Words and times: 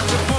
rock 0.00 0.29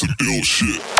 Thank 0.00 0.97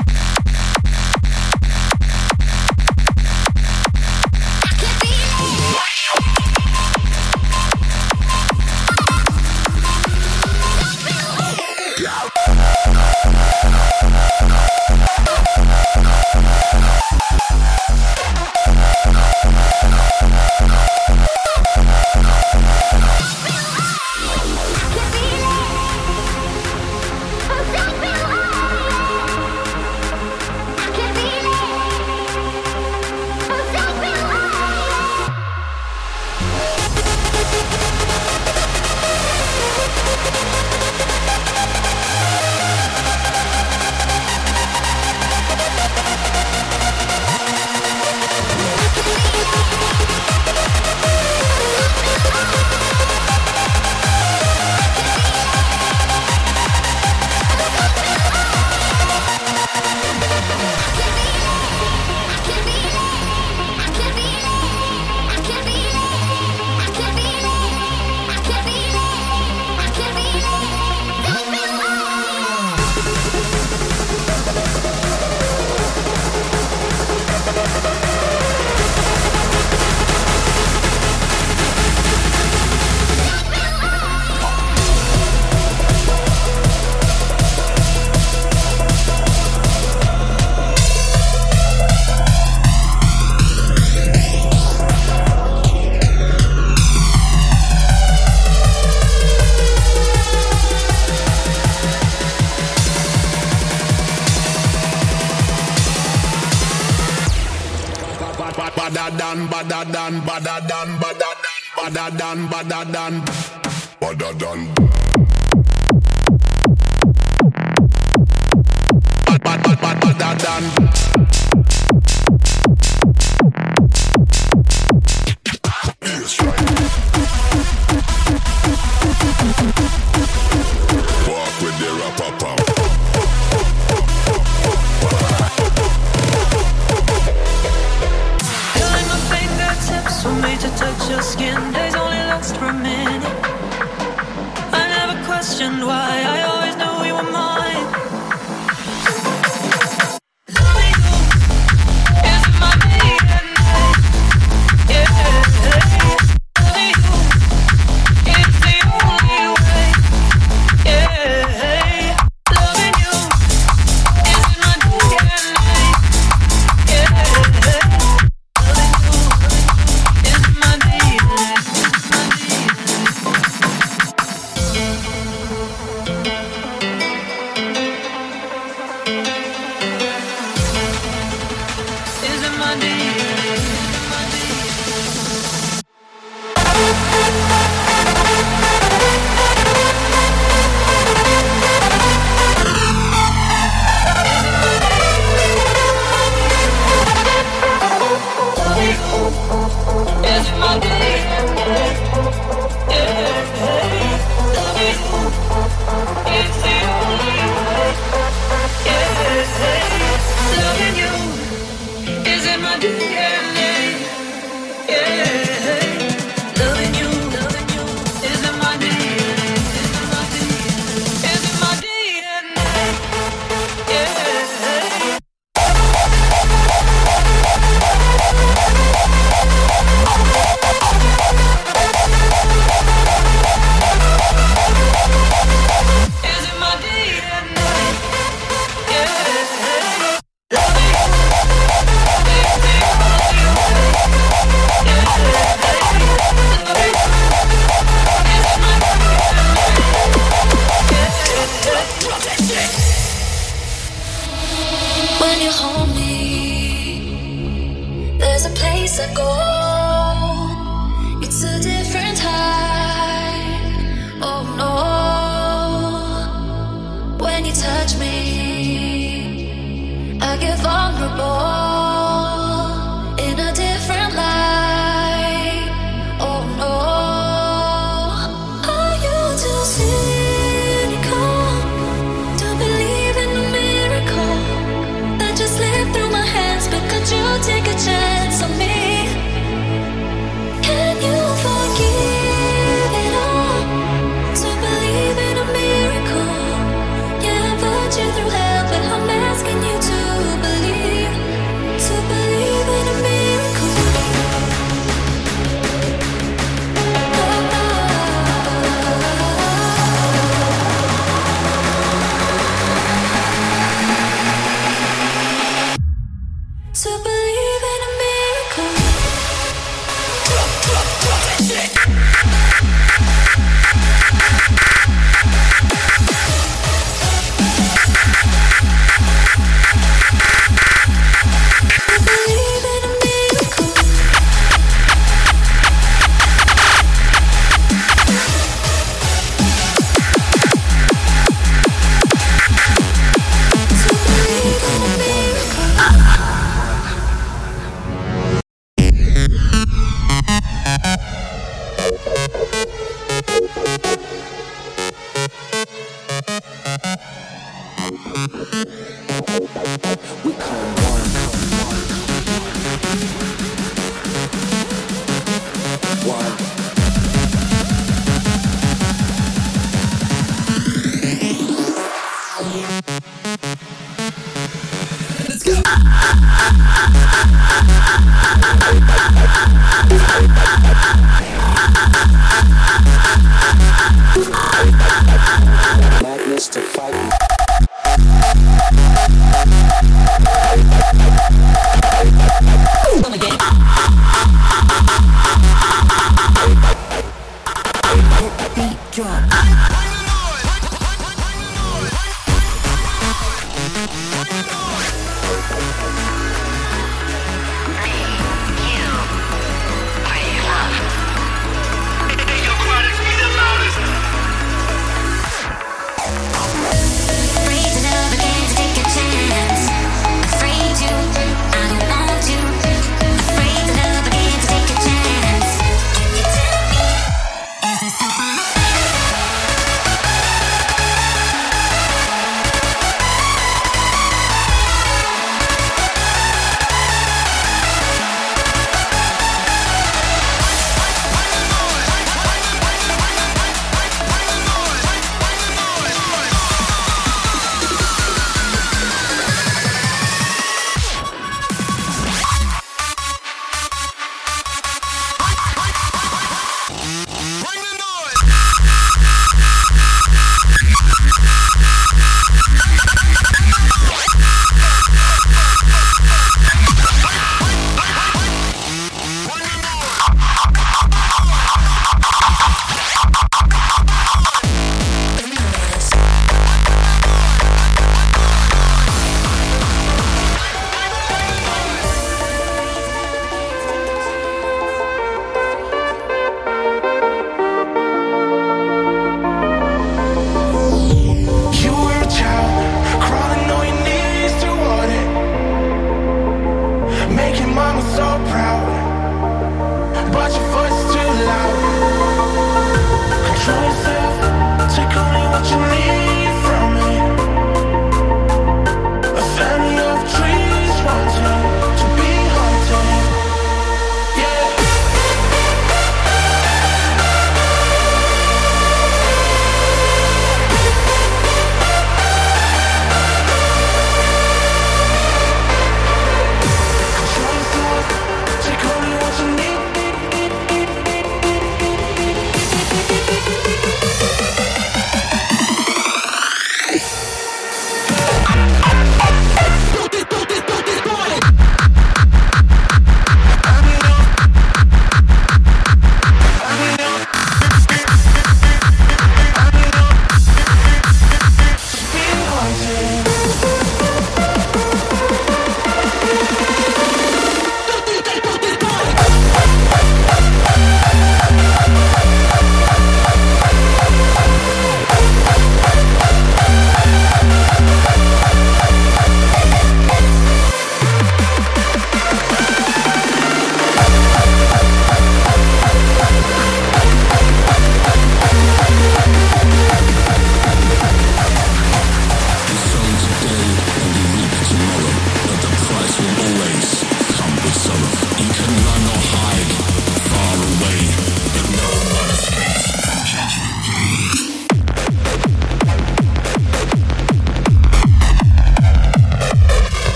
never 145.61 145.71
questioned 145.75 145.87
why. 145.87 146.23
I 146.25 146.38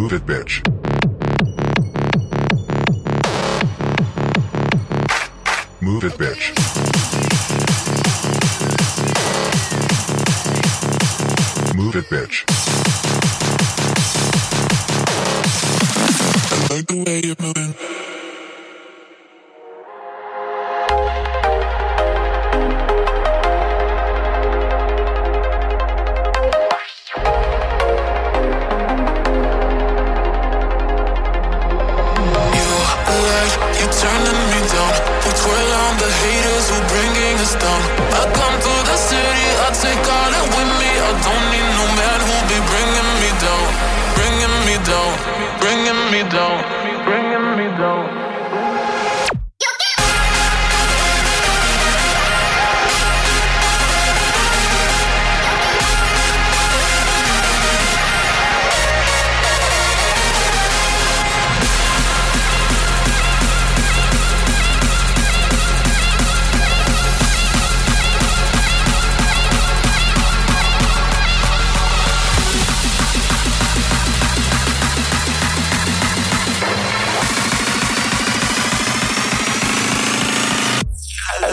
move 0.00 0.12
it, 0.12 0.26
bitch. 0.26 0.62
Move 5.80 6.04
it, 6.04 6.12
bitch. 6.12 6.54
Move 11.74 11.96
it, 11.96 12.04
bitch. 12.04 12.44
I 16.52 16.74
like 16.74 16.86
the 16.86 17.04
way 17.04 17.20
you're 17.24 17.36
moving. 17.40 17.87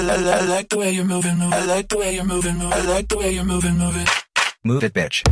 I, 0.09 0.45
like 0.45 0.69
the 0.69 0.77
way 0.77 0.91
you're 0.91 1.05
moving. 1.05 1.41
I 1.41 1.65
like 1.65 1.87
the 1.89 1.97
way 1.97 2.13
you're 2.13 2.23
moving. 2.23 2.61
I 2.61 2.81
like 2.81 3.07
the 3.07 3.17
way 3.17 3.31
you're 3.31 3.43
moving. 3.43 3.77
Move 4.63 4.83
it, 4.83 4.93
bitch. 4.93 5.23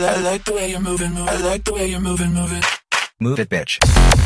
I 0.00 0.20
like 0.20 0.44
the 0.44 0.52
way 0.52 0.70
you're 0.70 0.80
moving. 0.80 1.16
I 1.16 1.36
like 1.40 1.64
the 1.64 1.72
way 1.72 1.86
you're 1.86 2.00
moving. 2.00 2.34
Move 3.20 3.40
it, 3.40 3.48
bitch. 3.48 4.17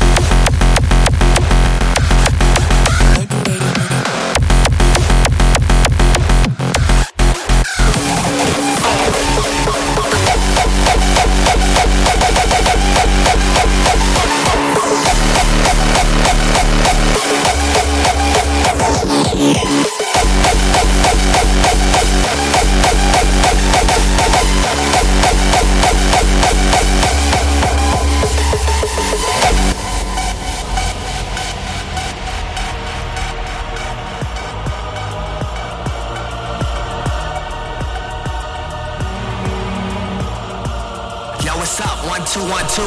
One, 41.73 42.21
two, 42.29 42.45
one, 42.53 42.69
two. 42.69 42.85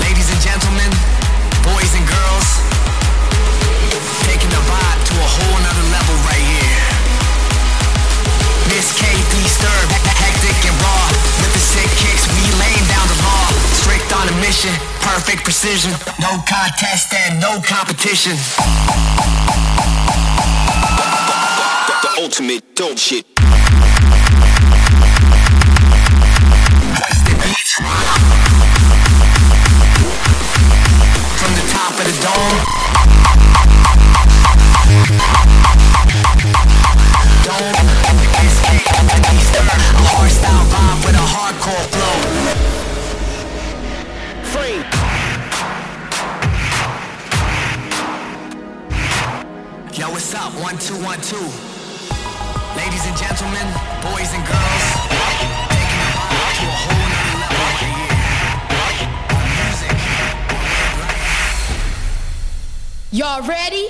Ladies 0.00 0.32
and 0.32 0.40
gentlemen, 0.40 0.88
boys 1.68 1.92
and 1.92 2.00
girls, 2.08 2.48
taking 4.24 4.48
the 4.48 4.62
vibe 4.64 5.00
to 5.04 5.14
a 5.20 5.28
whole 5.36 5.60
nother 5.60 5.86
level 5.92 6.16
right 6.24 6.40
here. 6.40 6.88
Miss 8.72 8.88
KD 8.96 9.36
Sturb, 9.52 9.88
hectic 10.16 10.56
and 10.64 10.80
raw. 10.80 11.12
With 11.44 11.52
the 11.52 11.60
sick 11.60 11.90
kicks, 12.00 12.24
we 12.24 12.40
laying 12.56 12.88
down 12.88 13.04
the 13.04 13.20
law. 13.20 13.52
Strict 13.84 14.08
on 14.16 14.32
a 14.32 14.36
mission, 14.40 14.72
perfect 15.04 15.44
precision. 15.44 15.92
No 16.16 16.40
contest 16.48 17.12
and 17.12 17.38
no 17.38 17.60
competition. 17.60 18.32
The 22.00 22.22
ultimate 22.22 22.64
dope 22.74 22.96
shit. 22.96 23.35
From 27.76 27.84
the 31.52 31.66
top 31.68 31.92
of 31.92 32.06
the 32.06 32.12
dome. 32.22 33.05
Y'all 63.36 63.46
ready? 63.46 63.85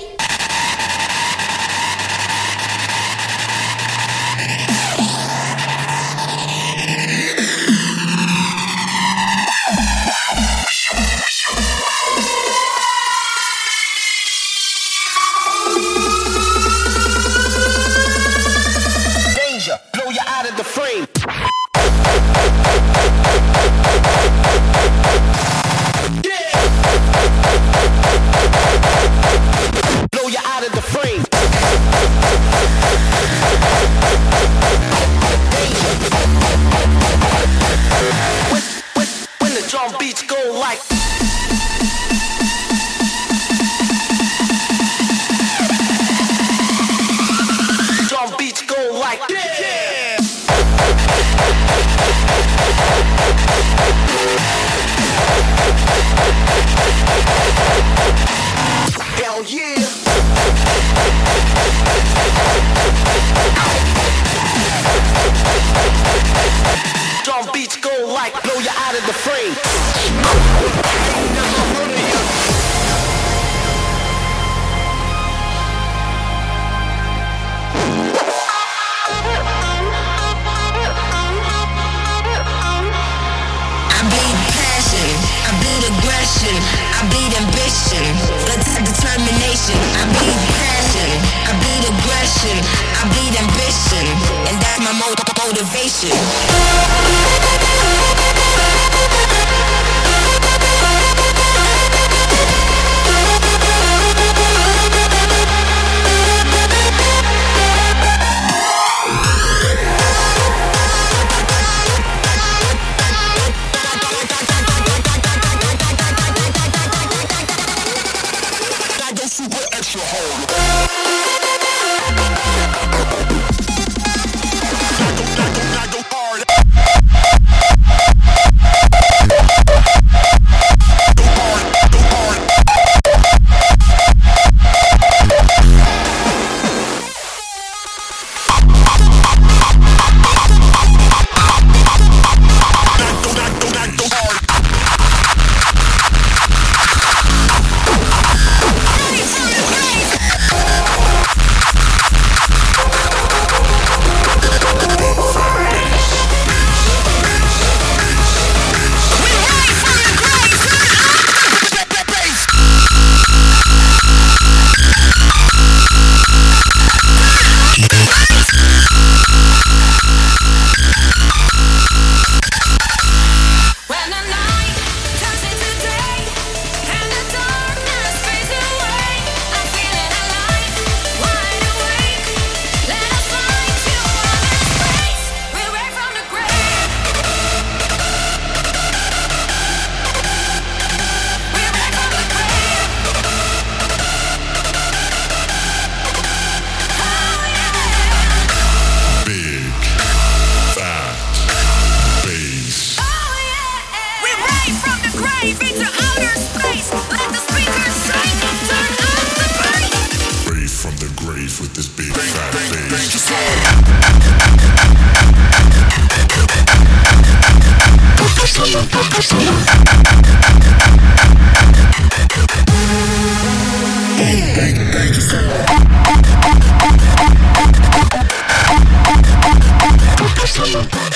I 86.55 87.03
bleed 87.11 87.33
ambition, 87.35 88.03
that's 88.47 88.63
that 88.71 88.79
determination. 88.87 89.75
I 89.99 90.07
bleed 90.15 90.39
passion, 90.55 91.09
I 91.43 91.51
bleed 91.59 91.83
aggression, 91.91 92.55
I 92.95 93.03
bleed 93.11 93.35
ambition, 93.35 94.05
and 94.47 94.55
that's 94.63 94.79
my 94.79 94.93
mo- 94.95 95.15
motivation. 95.43 96.15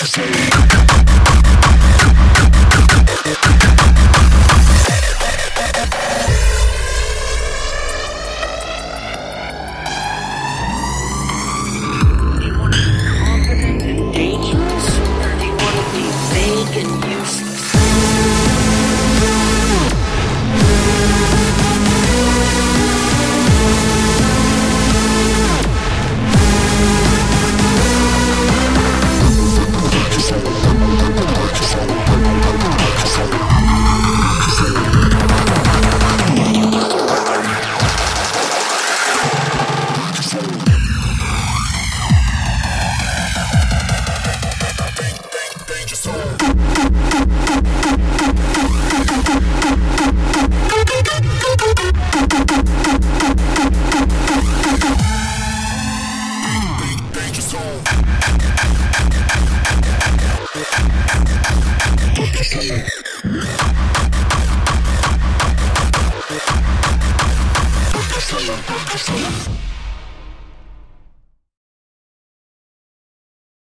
Fantasy. 0.01 0.50